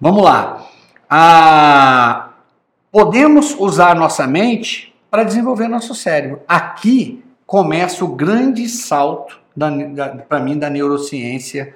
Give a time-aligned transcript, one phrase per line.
[0.00, 0.66] Vamos lá.
[1.10, 2.30] Ah,
[2.90, 6.40] podemos usar nossa mente para desenvolver nosso cérebro.
[6.48, 9.38] Aqui começa o grande salto,
[10.26, 11.74] para mim, da neurociência,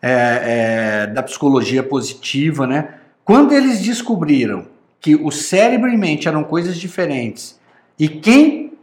[0.00, 2.94] é, é, da psicologia positiva, né?
[3.24, 4.66] Quando eles descobriram
[5.00, 7.58] que o cérebro e mente eram coisas diferentes
[7.98, 8.74] e quem,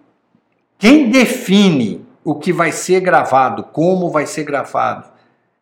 [0.77, 5.10] quem define o que vai ser gravado, como vai ser gravado,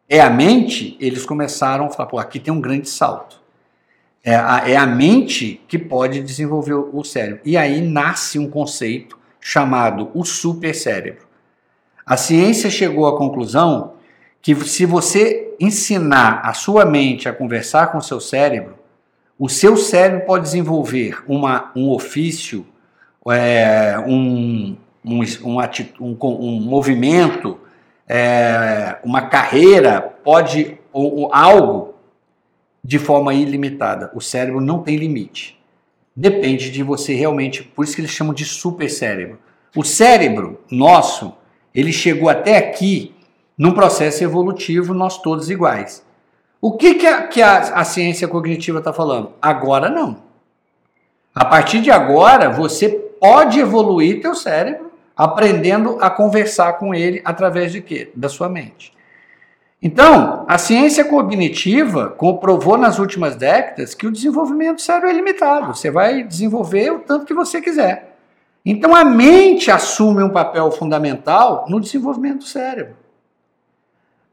[0.09, 3.39] é a mente, eles começaram a falar, pô, aqui tem um grande salto.
[4.23, 7.41] É a, é a mente que pode desenvolver o cérebro.
[7.45, 11.27] E aí nasce um conceito chamado o supercérebro.
[12.05, 13.93] A ciência chegou à conclusão
[14.41, 18.75] que se você ensinar a sua mente a conversar com o seu cérebro,
[19.37, 22.65] o seu cérebro pode desenvolver uma, um ofício,
[23.29, 27.59] é, um, um, um, um movimento,
[28.09, 31.93] é, uma carreira, pode ou, algo
[32.83, 34.11] de forma ilimitada.
[34.15, 35.59] O cérebro não tem limite.
[36.15, 39.37] Depende de você realmente, por isso que eles chamam de super cérebro.
[39.75, 41.33] O cérebro nosso,
[41.73, 43.13] ele chegou até aqui
[43.55, 46.03] num processo evolutivo, nós todos iguais.
[46.59, 49.33] O que, que, a, que a, a ciência cognitiva está falando?
[49.41, 50.23] Agora não.
[51.33, 54.88] A partir de agora, você pode evoluir teu cérebro
[55.19, 58.09] aprendendo a conversar com ele através de quê?
[58.15, 58.93] Da sua mente.
[59.83, 65.75] Então, a ciência cognitiva comprovou nas últimas décadas que o desenvolvimento cérebro é limitado.
[65.75, 68.15] Você vai desenvolver o tanto que você quiser.
[68.65, 72.95] Então, a mente assume um papel fundamental no desenvolvimento do cérebro.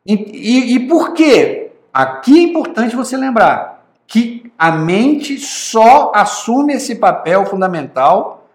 [0.06, 1.72] E, e, e por quê?
[1.92, 8.45] Aqui é importante você lembrar que a mente só assume esse papel fundamental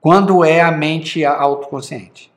[0.00, 2.30] quando é a mente autoconsciente.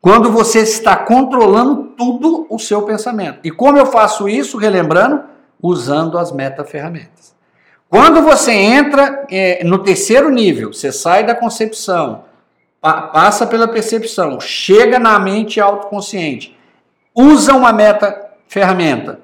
[0.00, 3.40] Quando você está controlando tudo o seu pensamento.
[3.42, 5.24] E como eu faço isso, relembrando,
[5.60, 7.34] usando as metaferramentas.
[7.88, 12.24] Quando você entra é, no terceiro nível, você sai da concepção,
[12.80, 16.56] pa passa pela percepção, chega na mente autoconsciente,
[17.14, 19.20] usa uma metaferramenta.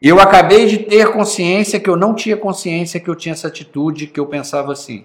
[0.00, 4.06] Eu acabei de ter consciência que eu não tinha consciência que eu tinha essa atitude,
[4.06, 5.04] que eu pensava assim.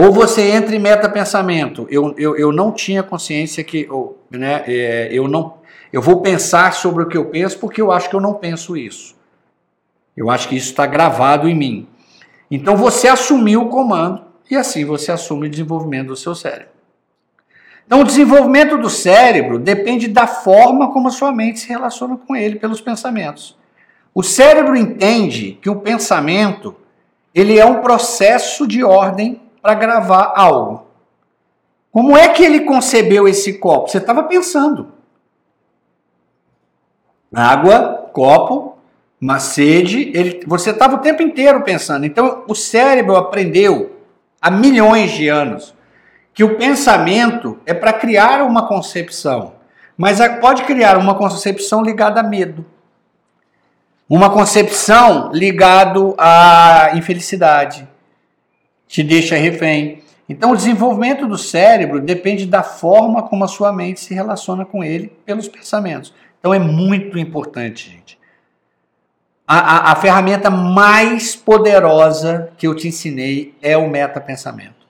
[0.00, 1.84] Ou você entra em meta-pensamento.
[1.90, 3.88] Eu, eu, eu não tinha consciência que.
[3.90, 5.54] Ou, né, é, eu não.
[5.92, 8.76] Eu vou pensar sobre o que eu penso porque eu acho que eu não penso
[8.76, 9.16] isso.
[10.16, 11.88] Eu acho que isso está gravado em mim.
[12.48, 16.68] Então você assumiu o comando e assim você assume o desenvolvimento do seu cérebro.
[17.84, 22.36] Então o desenvolvimento do cérebro depende da forma como a sua mente se relaciona com
[22.36, 23.58] ele pelos pensamentos.
[24.14, 26.76] O cérebro entende que o pensamento
[27.34, 30.86] ele é um processo de ordem para gravar algo.
[31.92, 33.88] Como é que ele concebeu esse copo?
[33.88, 34.94] Você estava pensando.
[37.34, 38.78] Água, copo,
[39.20, 42.06] uma sede, ele, você estava o tempo inteiro pensando.
[42.06, 43.98] Então, o cérebro aprendeu
[44.40, 45.74] há milhões de anos
[46.32, 49.52] que o pensamento é para criar uma concepção,
[49.98, 52.64] mas pode criar uma concepção ligada a medo,
[54.08, 57.87] uma concepção ligada à infelicidade,
[58.88, 60.02] te deixa refém.
[60.28, 64.82] Então, o desenvolvimento do cérebro depende da forma como a sua mente se relaciona com
[64.82, 66.12] ele pelos pensamentos.
[66.40, 68.18] Então, é muito importante, gente.
[69.46, 74.86] A, a, a ferramenta mais poderosa que eu te ensinei é o metapensamento.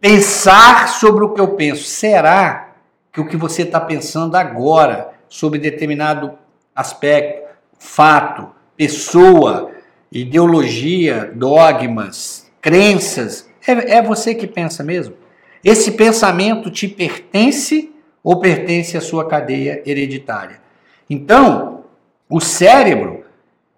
[0.00, 1.84] Pensar sobre o que eu penso.
[1.84, 2.74] Será
[3.12, 6.38] que o que você está pensando agora sobre determinado
[6.74, 7.48] aspecto,
[7.78, 9.70] fato, pessoa,
[10.10, 15.14] ideologia, dogmas, crenças, é, é você que pensa mesmo?
[15.62, 17.94] Esse pensamento te pertence
[18.24, 20.60] ou pertence à sua cadeia hereditária?
[21.08, 21.84] Então,
[22.28, 23.24] o cérebro,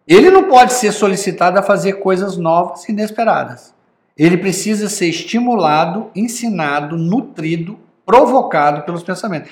[0.06, 3.74] ele não pode ser solicitado a fazer coisas novas e inesperadas.
[4.16, 9.50] Ele precisa ser estimulado, ensinado, nutrido, provocado pelos pensamentos.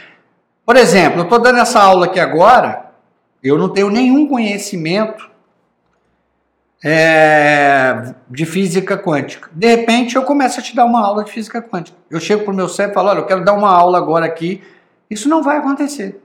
[0.65, 2.91] Por exemplo, eu estou dando essa aula aqui agora,
[3.43, 5.31] eu não tenho nenhum conhecimento
[6.89, 9.51] é, de física quântica.
[9.53, 11.99] De repente eu começo a te dar uma aula de física quântica.
[12.09, 14.25] Eu chego para o meu cérebro e falo: olha, eu quero dar uma aula agora
[14.25, 14.63] aqui.
[15.11, 16.23] Isso não vai acontecer.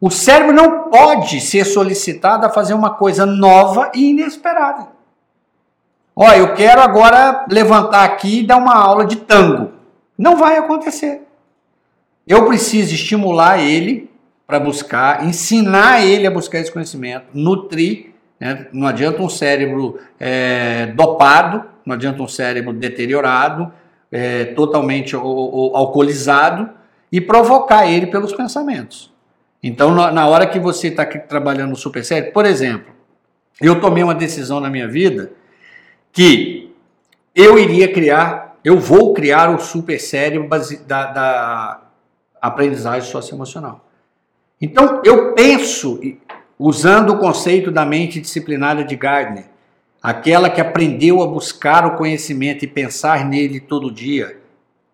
[0.00, 4.88] O cérebro não pode ser solicitado a fazer uma coisa nova e inesperada.
[6.16, 9.72] Olha, eu quero agora levantar aqui e dar uma aula de tango.
[10.16, 11.20] Não vai acontecer.
[12.26, 14.10] Eu preciso estimular ele
[14.46, 18.10] para buscar, ensinar ele a buscar esse conhecimento, nutrir
[18.40, 18.66] né?
[18.72, 23.70] Não adianta um cérebro é, dopado, não adianta um cérebro deteriorado,
[24.10, 26.70] é, totalmente alcoolizado
[27.12, 29.12] e provocar ele pelos pensamentos.
[29.62, 32.94] Então, na hora que você está trabalhando no super cérebro, por exemplo,
[33.60, 35.32] eu tomei uma decisão na minha vida
[36.10, 36.74] que
[37.34, 40.48] eu iria criar, eu vou criar o super cérebro
[40.86, 41.80] da, da
[42.40, 43.84] aprendizagem socioemocional.
[44.60, 46.00] Então, eu penso,
[46.62, 49.46] usando o conceito da mente disciplinária de Gardner,
[50.02, 54.38] aquela que aprendeu a buscar o conhecimento e pensar nele todo dia,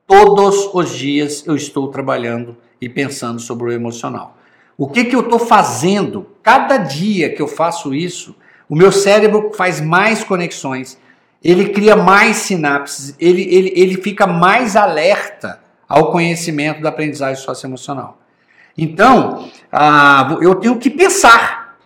[0.07, 4.39] todos os dias eu estou trabalhando e pensando sobre o emocional.
[4.79, 6.29] O que, que eu estou fazendo?
[6.41, 8.37] Cada dia que eu faço isso,
[8.69, 10.97] o meu cérebro faz mais conexões,
[11.43, 18.19] ele cria mais sinapses, ele, ele, ele fica mais alerta ao conhecimento da aprendizagem socioemocional.
[18.77, 21.77] Então, ah, eu tenho que pensar.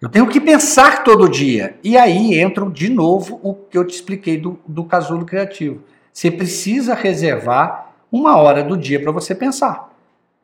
[0.00, 1.76] Eu tenho que pensar todo dia.
[1.82, 5.82] E aí entra de novo o que eu te expliquei do, do casulo criativo.
[6.12, 9.88] Você precisa reservar uma hora do dia para você pensar.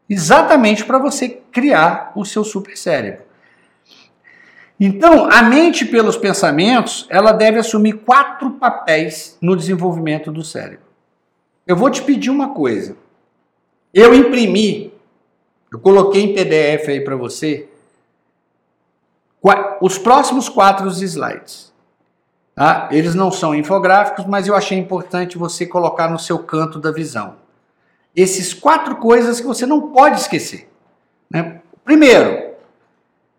[0.09, 3.23] Exatamente para você criar o seu super cérebro.
[4.79, 10.85] Então, a mente pelos pensamentos, ela deve assumir quatro papéis no desenvolvimento do cérebro.
[11.67, 12.97] Eu vou te pedir uma coisa.
[13.93, 14.93] Eu imprimi
[15.75, 17.69] eu coloquei em PDF aí para você
[19.81, 21.73] os próximos quatro slides.
[22.55, 22.89] Tá?
[22.93, 27.35] Eles não são infográficos, mas eu achei importante você colocar no seu canto da visão.
[28.15, 30.71] Esses quatro coisas que você não pode esquecer.
[31.29, 31.61] Né?
[31.85, 32.53] Primeiro,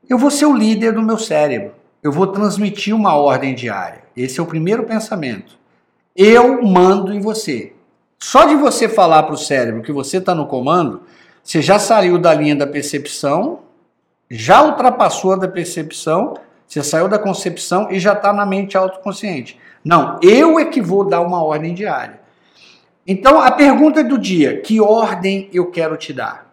[0.09, 1.73] eu vou ser o líder do meu cérebro.
[2.03, 4.03] Eu vou transmitir uma ordem diária.
[4.15, 5.57] Esse é o primeiro pensamento.
[6.13, 7.73] Eu mando em você.
[8.19, 11.03] Só de você falar para o cérebro que você está no comando,
[11.45, 13.59] você já saiu da linha da percepção,
[14.27, 16.33] já ultrapassou a da percepção,
[16.65, 19.59] você saiu da concepção e já está na mente autoconsciente.
[19.83, 22.19] Não, eu é que vou dar uma ordem diária.
[23.05, 26.51] Então, a pergunta do dia: que ordem eu quero te dar?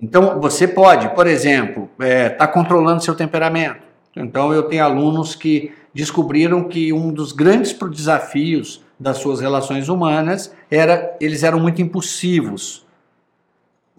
[0.00, 3.82] Então, você pode, por exemplo, estar é, tá controlando seu temperamento.
[4.14, 10.54] Então, eu tenho alunos que descobriram que um dos grandes desafios das suas relações humanas
[10.70, 12.86] era eles eram muito impulsivos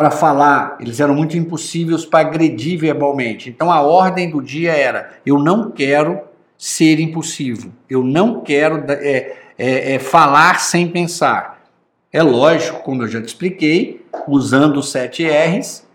[0.04, 3.50] para falar, eles eram muito impossíveis para agredir verbalmente.
[3.50, 6.20] Então a ordem do dia era: eu não quero
[6.58, 11.64] ser impulsivo, eu não quero é, é, é, falar sem pensar.
[12.12, 15.88] É lógico, como eu já te expliquei, usando os sete R's,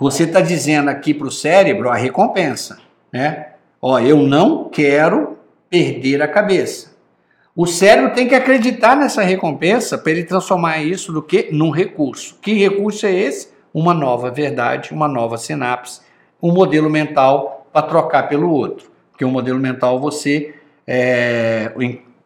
[0.00, 2.80] você está dizendo aqui para o cérebro a recompensa,
[3.12, 3.50] né?
[3.80, 5.38] Ó, eu não quero
[5.70, 6.90] perder a cabeça.
[7.54, 12.36] O cérebro tem que acreditar nessa recompensa para ele transformar isso do que num recurso.
[12.42, 13.51] Que recurso é esse?
[13.72, 16.00] Uma nova verdade, uma nova sinapse,
[16.42, 18.90] um modelo mental para trocar pelo outro.
[19.10, 20.54] Porque o um modelo mental você
[20.86, 21.72] é,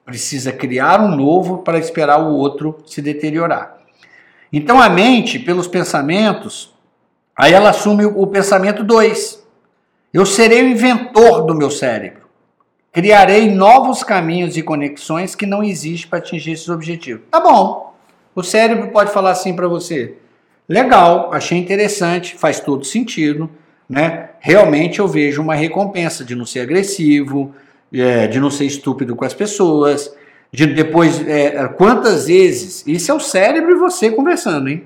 [0.04, 3.76] precisa criar um novo para esperar o outro se deteriorar.
[4.52, 6.74] Então a mente, pelos pensamentos,
[7.36, 9.44] aí ela assume o pensamento 2.
[10.14, 12.26] Eu serei o inventor do meu cérebro.
[12.92, 17.26] Criarei novos caminhos e conexões que não existem para atingir esses objetivos.
[17.30, 17.94] Tá bom.
[18.34, 20.16] O cérebro pode falar assim para você:
[20.68, 23.50] legal, achei interessante, faz todo sentido,
[23.88, 24.30] né?
[24.40, 27.54] Realmente eu vejo uma recompensa de não ser agressivo,
[27.92, 30.14] é, de não ser estúpido com as pessoas,
[30.52, 34.84] de depois é, quantas vezes isso é o cérebro e você conversando, hein?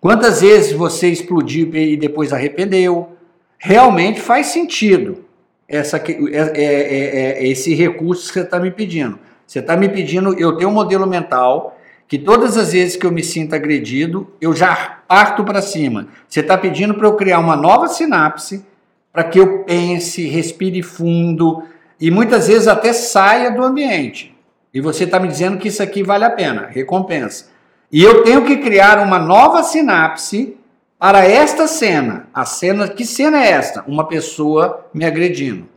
[0.00, 3.10] Quantas vezes você explodiu e depois arrependeu?
[3.58, 5.24] Realmente faz sentido
[5.68, 9.18] essa, é, é, é, é, esse recurso que você está me pedindo.
[9.46, 11.78] Você está me pedindo, eu tenho um modelo mental
[12.10, 16.08] que todas as vezes que eu me sinto agredido, eu já parto para cima.
[16.28, 18.66] Você está pedindo para eu criar uma nova sinapse
[19.12, 21.62] para que eu pense, respire fundo
[22.00, 24.36] e muitas vezes até saia do ambiente.
[24.74, 27.48] E você está me dizendo que isso aqui vale a pena, recompensa.
[27.92, 30.56] E eu tenho que criar uma nova sinapse
[30.98, 33.84] para esta cena, a cena, que cena é esta?
[33.86, 35.68] Uma pessoa me agredindo.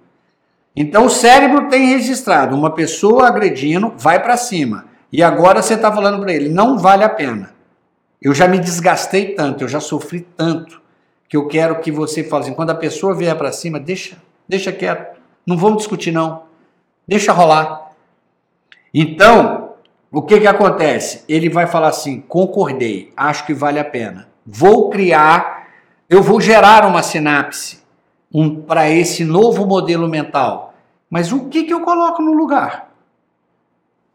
[0.76, 4.92] Então o cérebro tem registrado uma pessoa agredindo, vai para cima.
[5.14, 7.54] E agora você está falando para ele, não vale a pena.
[8.22, 10.82] Eu já me desgastei tanto, eu já sofri tanto,
[11.30, 14.18] que eu quero que você fale assim, quando a pessoa vier para cima, deixa,
[14.50, 16.44] deixa quieto, não vamos discutir não,
[17.08, 17.92] deixa rolar.
[18.94, 19.76] Então,
[20.12, 21.24] o que que acontece?
[21.30, 25.68] Ele vai falar assim, concordei, acho que vale a pena vou criar,
[26.10, 27.82] eu vou gerar uma sinapse
[28.34, 30.74] um, para esse novo modelo mental.
[31.10, 32.93] Mas o que, que eu coloco no lugar?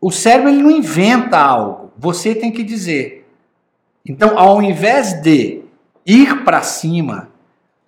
[0.00, 3.28] O cérebro ele não inventa algo, você tem que dizer.
[4.06, 5.62] Então, ao invés de
[6.06, 7.28] ir para cima,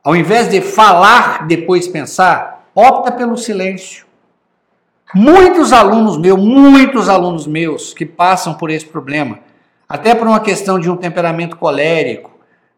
[0.03, 4.07] ao invés de falar, depois pensar, opta pelo silêncio.
[5.15, 9.41] Muitos alunos meus, muitos alunos meus que passam por esse problema,
[9.89, 12.31] até por uma questão de um temperamento colérico,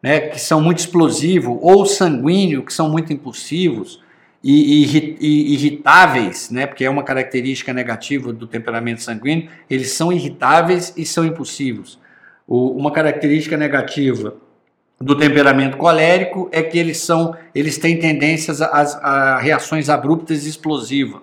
[0.02, 4.01] né, que são muito explosivos, ou sanguíneo, que são muito impulsivos,
[4.42, 6.66] e, e, e, irritáveis, né?
[6.66, 11.98] Porque é uma característica negativa do temperamento sanguíneo, eles são irritáveis e são impulsivos.
[12.46, 14.34] O, uma característica negativa
[15.00, 20.48] do temperamento colérico é que eles são, eles têm tendências a, a reações abruptas e
[20.48, 21.20] explosivas.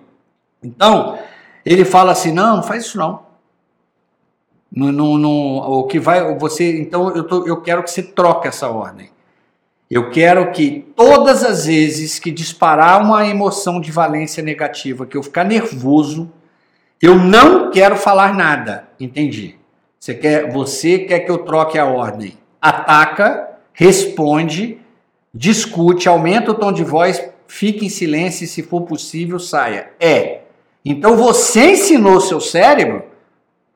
[0.62, 1.18] Então,
[1.64, 3.28] ele fala assim: não, não faz isso não.
[4.72, 8.46] No, no, no, o que vai você então eu, tô, eu quero que você troque
[8.46, 9.10] essa ordem
[9.90, 15.22] eu quero que todas as vezes que disparar uma emoção de valência negativa, que eu
[15.22, 16.30] ficar nervoso,
[17.02, 18.88] eu não quero falar nada.
[19.00, 19.56] Entendi.
[19.98, 22.38] Você quer, você quer que eu troque a ordem?
[22.62, 24.78] Ataca, responde,
[25.34, 29.90] discute, aumenta o tom de voz, fique em silêncio e, se for possível, saia.
[29.98, 30.42] É.
[30.84, 33.04] Então você ensinou seu cérebro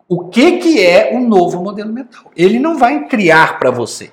[0.09, 2.31] o que, que é o novo modelo mental.
[2.37, 4.11] Ele não vai criar para você.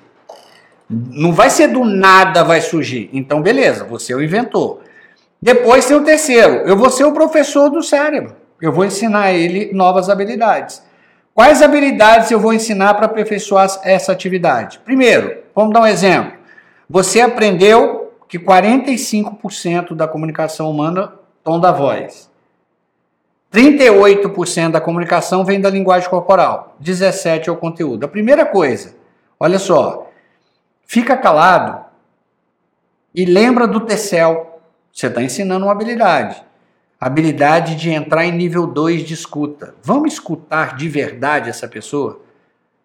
[0.92, 3.08] Não vai ser do nada vai surgir.
[3.12, 4.80] Então, beleza, você é o inventor.
[5.40, 6.56] Depois tem o terceiro.
[6.66, 8.36] Eu vou ser o professor do cérebro.
[8.60, 10.82] Eu vou ensinar ele novas habilidades.
[11.34, 14.78] Quais habilidades eu vou ensinar para aperfeiçoar essa atividade?
[14.84, 16.34] Primeiro, vamos dar um exemplo.
[16.88, 22.30] Você aprendeu que 45% da comunicação humana tom da voz.
[23.52, 28.04] 38% da comunicação vem da linguagem corporal, 17% é o conteúdo.
[28.04, 28.94] A primeira coisa,
[29.38, 30.10] olha só,
[30.92, 31.86] Fica calado
[33.14, 34.60] e lembra do Tecel.
[34.92, 36.44] Você está ensinando uma habilidade.
[37.00, 39.74] Habilidade de entrar em nível 2 de escuta.
[39.82, 42.20] Vamos escutar de verdade essa pessoa?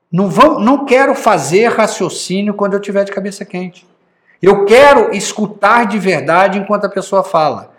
[0.09, 3.85] Não, vamos, não quero fazer raciocínio quando eu tiver de cabeça quente.
[4.41, 7.73] Eu quero escutar de verdade enquanto a pessoa fala.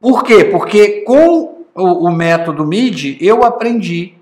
[0.00, 0.44] Por quê?
[0.44, 4.14] Porque com o, o método MIDI eu aprendi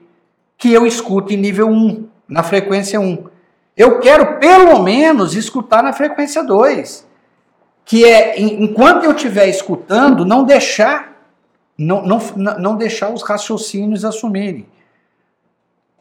[0.56, 3.33] que eu escuto em nível 1, na frequência 1.
[3.76, 7.06] Eu quero pelo menos escutar na frequência 2,
[7.84, 11.14] que é enquanto eu estiver escutando, não deixar
[11.76, 14.66] não, não, não deixar os raciocínios assumirem.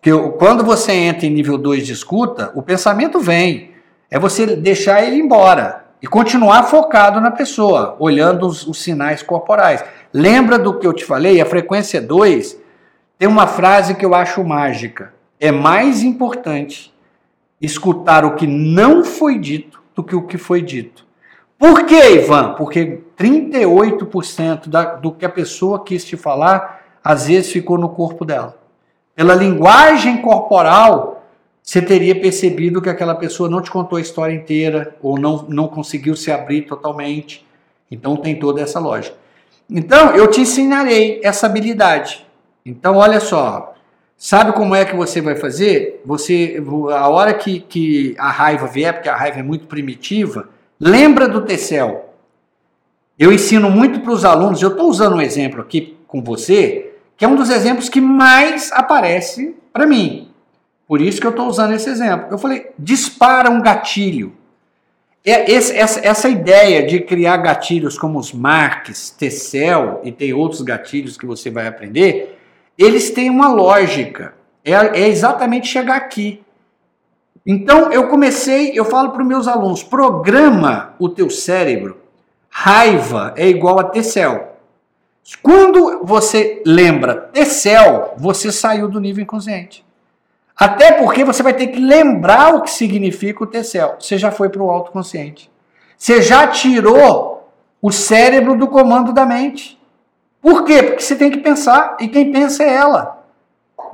[0.01, 3.71] Que quando você entra em nível 2 de escuta, o pensamento vem.
[4.11, 9.83] É você deixar ele embora e continuar focado na pessoa, olhando os, os sinais corporais.
[10.13, 11.41] Lembra do que eu te falei?
[11.41, 12.57] A frequência 2
[13.17, 15.13] tem uma frase que eu acho mágica.
[15.39, 16.92] É mais importante
[17.65, 21.05] escutar o que não foi dito do que o que foi dito.
[21.57, 22.55] Por que, Ivan?
[22.55, 28.25] Porque 38% da, do que a pessoa quis te falar, às vezes ficou no corpo
[28.25, 28.57] dela.
[29.15, 31.23] Pela linguagem corporal,
[31.61, 35.67] você teria percebido que aquela pessoa não te contou a história inteira ou não, não
[35.67, 37.45] conseguiu se abrir totalmente.
[37.89, 39.15] Então tem toda essa lógica.
[39.69, 42.25] Então, eu te ensinarei essa habilidade.
[42.65, 43.72] Então, olha só,
[44.25, 46.01] Sabe como é que você vai fazer?
[46.05, 46.63] Você,
[46.95, 50.47] a hora que, que a raiva vier, porque a raiva é muito primitiva,
[50.79, 52.15] lembra do Tecel.
[53.19, 57.25] Eu ensino muito para os alunos, eu estou usando um exemplo aqui com você, que
[57.25, 60.29] é um dos exemplos que mais aparece para mim.
[60.87, 62.27] Por isso que eu estou usando esse exemplo.
[62.31, 64.31] Eu falei, dispara um gatilho.
[65.25, 70.61] É esse, essa, essa ideia de criar gatilhos como os Marques, Tecel e tem outros
[70.61, 72.39] gatilhos que você vai aprender,
[72.77, 74.33] eles têm uma lógica.
[74.63, 76.43] É, é exatamente chegar aqui.
[77.45, 81.97] Então eu comecei, eu falo para os meus alunos, programa o teu cérebro.
[82.49, 84.53] Raiva é igual a T-cell.
[85.41, 89.83] Quando você lembra T-cell, você saiu do nível inconsciente.
[90.55, 93.95] Até porque você vai ter que lembrar o que significa o T-cell.
[93.99, 95.51] Você já foi para o autoconsciente.
[95.97, 97.49] Você já tirou
[97.81, 99.79] o cérebro do comando da mente.
[100.43, 100.83] Por quê?
[100.83, 103.25] Porque você tem que pensar e quem pensa é ela.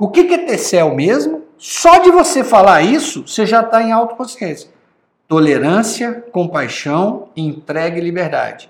[0.00, 1.44] O que é ter céu mesmo?
[1.56, 4.68] Só de você falar isso, você já está em autoconsciência.
[5.28, 8.68] Tolerância, compaixão, entrega e liberdade.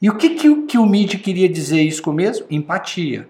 [0.00, 2.44] E o que, que, que o Mid queria dizer isso mesmo?
[2.50, 3.26] Empatia.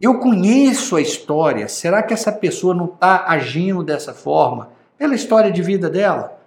[0.00, 1.68] Eu conheço a história.
[1.68, 4.70] Será que essa pessoa não está agindo dessa forma?
[4.96, 6.37] Pela história de vida dela?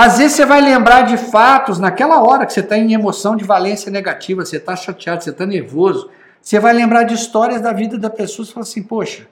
[0.00, 3.42] Às vezes você vai lembrar de fatos naquela hora que você está em emoção de
[3.42, 6.08] valência negativa, você está chateado, você está nervoso.
[6.40, 9.26] Você vai lembrar de histórias da vida da pessoa e fala assim: Poxa,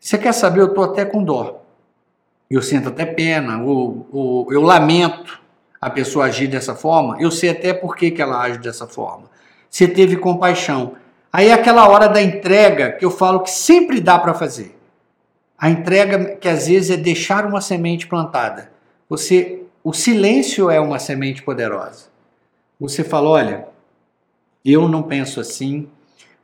[0.00, 0.58] você quer saber?
[0.58, 1.62] Eu estou até com dó.
[2.50, 5.40] Eu sinto até pena, ou, ou, eu lamento
[5.80, 7.16] a pessoa agir dessa forma.
[7.20, 9.30] Eu sei até por que, que ela age dessa forma.
[9.70, 10.96] Você teve compaixão.
[11.32, 14.76] Aí é aquela hora da entrega que eu falo que sempre dá para fazer.
[15.56, 18.76] A entrega que às vezes é deixar uma semente plantada.
[19.08, 22.06] Você, o silêncio é uma semente poderosa.
[22.78, 23.68] Você fala, olha,
[24.64, 25.88] eu não penso assim,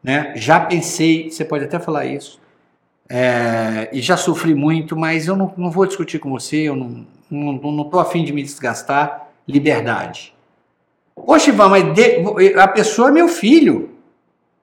[0.03, 0.33] né?
[0.37, 2.41] Já pensei, você pode até falar isso,
[3.09, 7.07] é, e já sofri muito, mas eu não, não vou discutir com você, eu não
[7.31, 9.29] estou não, não, afim de me desgastar.
[9.47, 10.35] Liberdade.
[11.15, 13.91] Poxa, Ivan, mas de, a pessoa é meu filho.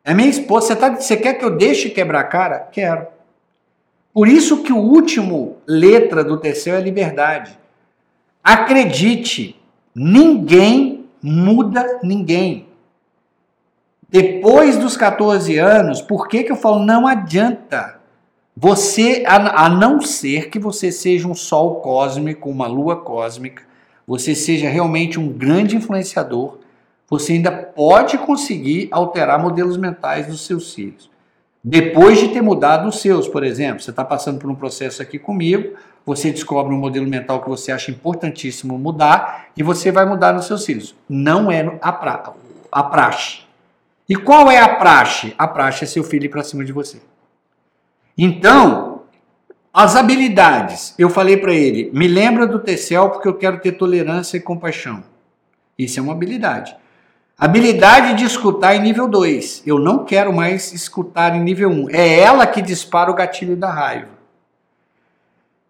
[0.03, 0.67] É minha esposa.
[0.67, 2.59] Você, tá, você quer que eu deixe quebrar a cara?
[2.71, 3.05] Quero.
[4.11, 7.57] Por isso que o último letra do terceiro é liberdade.
[8.43, 9.59] Acredite,
[9.93, 12.67] ninguém muda ninguém.
[14.09, 17.99] Depois dos 14 anos, por que, que eu falo não adianta?
[18.57, 23.63] Você, a, a não ser que você seja um sol cósmico, uma lua cósmica,
[24.05, 26.57] você seja realmente um grande influenciador,
[27.09, 31.09] você ainda pode conseguir alterar modelos mentais dos seus filhos.
[31.63, 35.19] Depois de ter mudado os seus, por exemplo, você está passando por um processo aqui
[35.19, 40.33] comigo, você descobre um modelo mental que você acha importantíssimo mudar e você vai mudar
[40.33, 40.95] nos seus filhos.
[41.07, 42.33] Não é a, pra,
[42.71, 43.39] a praxe.
[44.09, 45.33] E qual é a praxe?
[45.37, 47.01] A praxe é seu filho ir para cima de você.
[48.17, 49.03] Então,
[49.73, 54.35] as habilidades, eu falei para ele, me lembra do Tecel porque eu quero ter tolerância
[54.35, 55.03] e compaixão.
[55.77, 56.75] Isso é uma habilidade.
[57.37, 59.63] Habilidade de escutar em nível 2.
[59.65, 61.73] Eu não quero mais escutar em nível 1.
[61.73, 61.89] Um.
[61.89, 64.20] É ela que dispara o gatilho da raiva.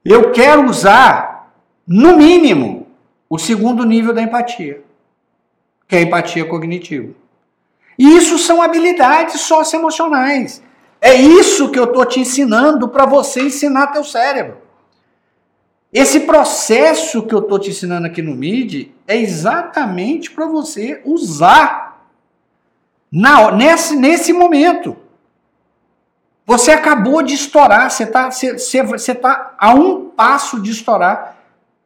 [0.03, 1.53] Eu quero usar,
[1.87, 2.87] no mínimo,
[3.29, 4.83] o segundo nível da empatia,
[5.87, 7.13] que é a empatia cognitiva.
[7.97, 10.61] E isso são habilidades socioemocionais.
[10.99, 14.57] É isso que eu estou te ensinando para você ensinar teu cérebro.
[15.93, 22.07] Esse processo que eu estou te ensinando aqui no MIDI é exatamente para você usar
[23.11, 24.95] na, nesse, nesse momento.
[26.51, 31.37] Você acabou de estourar, você está você, você tá a um passo de estourar.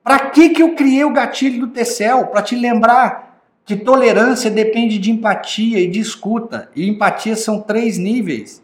[0.04, 2.26] Para que, que eu criei o gatilho do Tecel?
[2.26, 6.68] Para te lembrar que tolerância depende de empatia e de escuta.
[6.76, 8.60] E empatia são três níveis.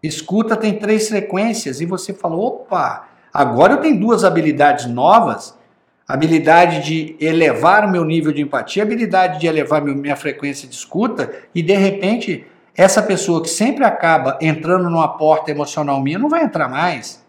[0.00, 1.80] Escuta tem três frequências.
[1.80, 5.58] E você fala: opa, Agora eu tenho duas habilidades novas:
[6.06, 11.32] habilidade de elevar o meu nível de empatia, habilidade de elevar minha frequência de escuta,
[11.52, 16.44] e de repente essa pessoa que sempre acaba entrando numa porta emocional minha não vai
[16.44, 17.22] entrar mais.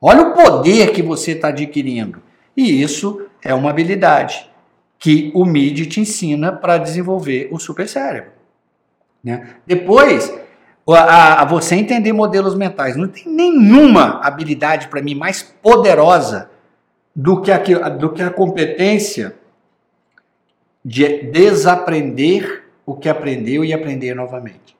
[0.00, 2.22] Olha o poder que você está adquirindo.
[2.56, 4.48] E isso é uma habilidade
[4.98, 8.30] que o MIDI te ensina para desenvolver o supercérebro.
[9.22, 9.56] Né?
[9.66, 10.32] Depois,
[10.94, 12.96] a, a, você entender modelos mentais.
[12.96, 16.50] Não tem nenhuma habilidade para mim mais poderosa
[17.14, 19.34] do que, a, do que a competência
[20.84, 24.75] de desaprender o que aprendeu e aprender novamente.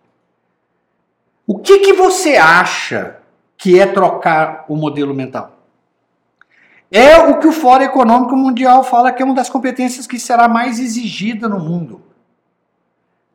[1.47, 3.19] O que, que você acha
[3.57, 5.57] que é trocar o modelo mental?
[6.91, 10.49] É o que o Fórum Econômico Mundial fala que é uma das competências que será
[10.49, 12.03] mais exigida no mundo.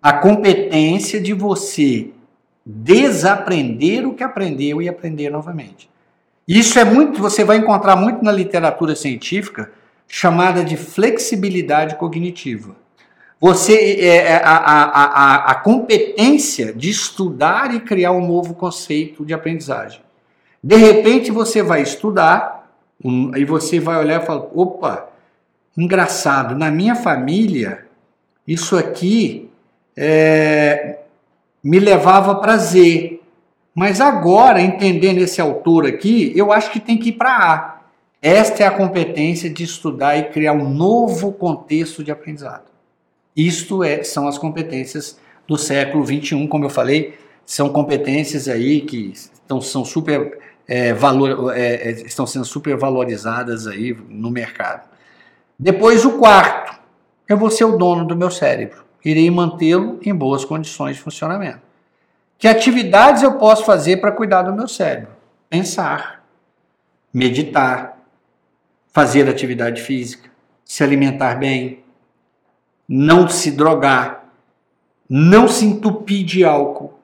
[0.02, 2.12] A competência de você
[2.66, 5.90] desaprender o que aprendeu e aprender novamente.
[6.48, 9.72] Isso é muito, você vai encontrar muito na literatura científica,
[10.08, 12.76] chamada de flexibilidade cognitiva.
[13.42, 19.26] Você é, é a, a, a, a competência de estudar e criar um novo conceito
[19.26, 20.00] de aprendizagem.
[20.64, 22.72] De repente você vai estudar
[23.04, 25.10] um, e você vai olhar e falar: opa,
[25.76, 27.88] engraçado, na minha família,
[28.48, 29.50] isso aqui
[29.98, 31.00] é,
[31.64, 33.24] me levava prazer.
[33.74, 37.82] Mas agora, entendendo esse autor aqui, eu acho que tem que ir para A.
[38.22, 42.71] Esta é a competência de estudar e criar um novo contexto de aprendizado.
[43.36, 49.12] Isto é, são as competências do século XXI, como eu falei, são competências aí que
[49.14, 54.90] estão, são super, é, valor, é, é, estão sendo super valorizadas aí no mercado.
[55.58, 56.80] Depois o quarto,
[57.28, 61.62] eu vou ser o dono do meu cérebro irei mantê-lo em boas condições de funcionamento.
[62.38, 65.12] Que atividades eu posso fazer para cuidar do meu cérebro?
[65.50, 66.24] Pensar,
[67.14, 67.98] meditar,
[68.92, 70.30] fazer atividade física,
[70.64, 71.81] se alimentar bem,
[72.94, 74.26] não se drogar,
[75.10, 77.00] não se entupir de álcool.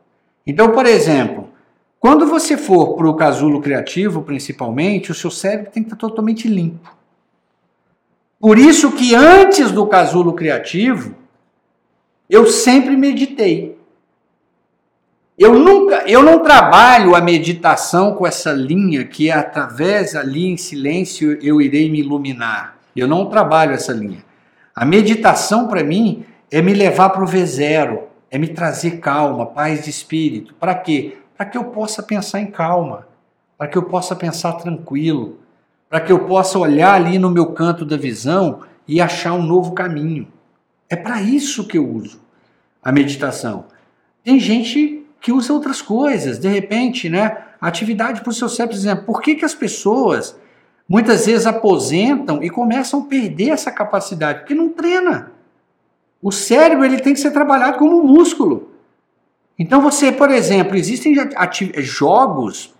[0.45, 1.50] Então, por exemplo,
[1.97, 6.45] quando você for para o casulo criativo, principalmente, o seu cérebro tem que estar totalmente
[6.45, 6.93] limpo.
[8.38, 11.15] Por isso que antes do casulo criativo,
[12.30, 13.78] eu sempre meditei.
[15.38, 20.58] Eu nunca, eu não trabalho a meditação com essa linha que é através ali em
[20.58, 22.78] silêncio eu irei me iluminar.
[22.93, 24.26] Eu não trabalho essa linha.
[24.77, 29.83] A meditação para mim é me levar para o V0, é me trazer calma, paz
[29.83, 30.53] de espírito.
[30.53, 31.17] Para quê?
[31.35, 33.07] Para que eu possa pensar em calma,
[33.57, 35.39] para que eu possa pensar tranquilo,
[35.89, 39.71] para que eu possa olhar ali no meu canto da visão e achar um novo
[39.71, 40.27] caminho.
[40.87, 42.21] É para isso que eu uso
[42.83, 43.65] a meditação.
[44.23, 47.35] Tem gente que usa outras coisas, de repente, né?
[47.59, 50.37] Atividade para o seu cérebro, por exemplo, por que, que as pessoas
[50.88, 54.39] muitas vezes aposentam e começam a perder essa capacidade?
[54.39, 55.32] Porque não treina.
[56.21, 58.71] O cérebro ele tem que ser trabalhado como um músculo.
[59.60, 61.15] Então você, por exemplo, existem
[61.78, 62.73] jogos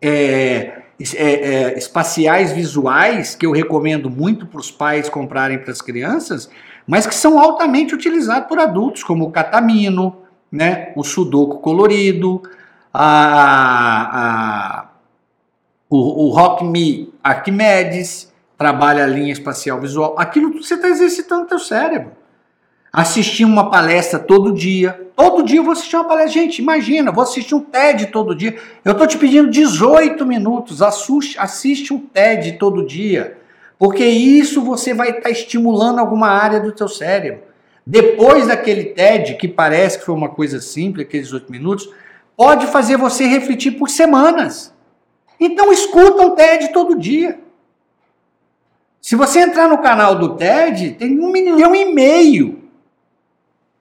[0.00, 5.80] é, é, é, espaciais visuais que eu recomendo muito para os pais comprarem para as
[5.80, 6.48] crianças,
[6.86, 10.16] mas que são altamente utilizados por adultos, como o catamino,
[10.52, 12.42] né, o sudoku colorido,
[12.92, 14.86] a, a,
[15.94, 20.16] o, o Rock Me Arquimedes, trabalha a linha espacial visual.
[20.18, 22.10] Aquilo tudo você está exercitando teu cérebro.
[22.92, 25.08] Assistir uma palestra todo dia.
[25.14, 26.32] Todo dia eu vou assistir uma palestra.
[26.32, 28.56] Gente, imagina, vou assistir um TED todo dia.
[28.84, 30.82] Eu estou te pedindo 18 minutos.
[30.82, 33.38] Assiste, assiste um TED todo dia.
[33.78, 37.42] Porque isso você vai estar tá estimulando alguma área do teu cérebro.
[37.86, 41.88] Depois daquele TED, que parece que foi uma coisa simples, aqueles 18 minutos,
[42.36, 44.73] pode fazer você refletir por semanas.
[45.44, 47.38] Então escuta um TED todo dia.
[49.00, 52.62] Se você entrar no canal do TED, tem um milhão e meio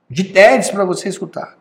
[0.09, 1.57] de TEDs para você escutar.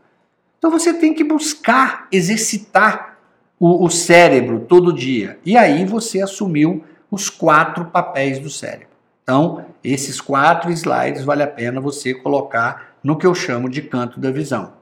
[0.58, 3.16] Então você tem que buscar exercitar
[3.60, 5.38] o, o cérebro todo dia.
[5.44, 8.88] E aí você assumiu os quatro papéis do cérebro.
[9.22, 14.18] Então, esses quatro slides vale a pena você colocar no que eu chamo de canto
[14.18, 14.72] da visão.